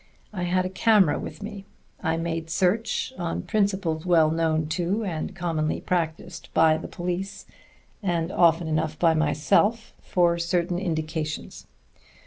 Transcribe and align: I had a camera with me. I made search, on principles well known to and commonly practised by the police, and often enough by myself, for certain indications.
I 0.33 0.45
had 0.45 0.65
a 0.65 0.69
camera 0.69 1.19
with 1.19 1.43
me. 1.43 1.63
I 2.01 2.17
made 2.17 2.49
search, 2.49 3.13
on 3.19 3.43
principles 3.43 4.03
well 4.03 4.31
known 4.31 4.65
to 4.69 5.03
and 5.03 5.35
commonly 5.35 5.79
practised 5.79 6.49
by 6.55 6.77
the 6.77 6.87
police, 6.87 7.45
and 8.01 8.31
often 8.31 8.67
enough 8.67 8.97
by 8.97 9.13
myself, 9.13 9.93
for 10.01 10.39
certain 10.39 10.79
indications. 10.79 11.67